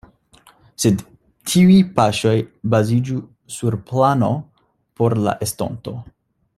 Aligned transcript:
Sed 0.83 1.03
tiuj 1.51 1.75
paŝoj 1.99 2.33
baziĝu 2.75 3.21
sur 3.57 3.79
plano 3.91 4.33
por 5.01 5.17
la 5.29 5.41
estonto. 5.49 5.99